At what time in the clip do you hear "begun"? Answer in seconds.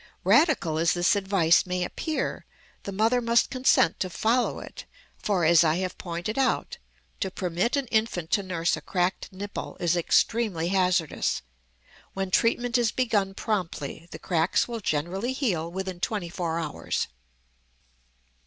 12.91-13.35